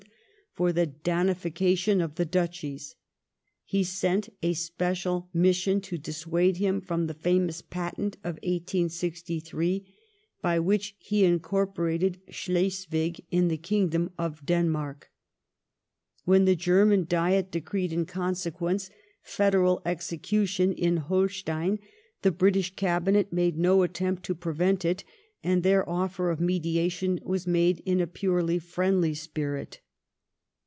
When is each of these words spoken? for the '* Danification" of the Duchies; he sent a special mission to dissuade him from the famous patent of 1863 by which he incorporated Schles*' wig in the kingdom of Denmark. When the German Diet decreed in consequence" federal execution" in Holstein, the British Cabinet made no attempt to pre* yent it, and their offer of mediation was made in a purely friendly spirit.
for 0.53 0.73
the 0.73 0.87
'* 0.99 1.03
Danification" 1.11 2.03
of 2.03 2.15
the 2.15 2.25
Duchies; 2.25 2.95
he 3.63 3.85
sent 3.85 4.27
a 4.43 4.51
special 4.51 5.29
mission 5.33 5.79
to 5.79 5.97
dissuade 5.97 6.57
him 6.57 6.81
from 6.81 7.07
the 7.07 7.13
famous 7.13 7.61
patent 7.61 8.17
of 8.17 8.33
1863 8.43 9.85
by 10.41 10.59
which 10.59 10.93
he 10.99 11.23
incorporated 11.23 12.19
Schles*' 12.27 12.91
wig 12.91 13.23
in 13.31 13.47
the 13.47 13.55
kingdom 13.55 14.11
of 14.17 14.45
Denmark. 14.45 15.09
When 16.25 16.43
the 16.43 16.57
German 16.57 17.05
Diet 17.07 17.49
decreed 17.49 17.93
in 17.93 18.05
consequence" 18.05 18.89
federal 19.21 19.81
execution" 19.85 20.73
in 20.73 20.97
Holstein, 20.97 21.79
the 22.23 22.31
British 22.31 22.75
Cabinet 22.75 23.31
made 23.31 23.57
no 23.57 23.83
attempt 23.83 24.23
to 24.23 24.35
pre* 24.35 24.53
yent 24.55 24.83
it, 24.83 25.05
and 25.41 25.63
their 25.63 25.87
offer 25.87 26.29
of 26.29 26.41
mediation 26.41 27.21
was 27.23 27.47
made 27.47 27.81
in 27.85 28.01
a 28.01 28.05
purely 28.05 28.59
friendly 28.59 29.13
spirit. 29.13 29.79